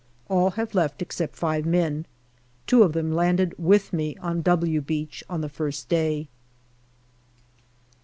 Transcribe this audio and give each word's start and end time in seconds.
All 0.29 0.49
have 0.57 0.73
left 0.73 1.03
except 1.03 1.35
five 1.35 1.63
men. 1.63 2.07
Two 2.65 2.81
of 2.81 2.93
them 2.93 3.13
landed 3.13 3.53
with 3.59 3.93
me 3.93 4.17
on" 4.17 4.41
W" 4.41 4.81
Beach 4.81 5.23
on 5.29 5.41
the 5.41 5.47
first 5.47 5.89
day. 5.89 6.27